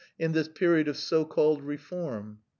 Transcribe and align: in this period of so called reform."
in 0.17 0.31
this 0.31 0.47
period 0.47 0.87
of 0.87 0.97
so 0.97 1.23
called 1.23 1.61
reform." 1.61 2.39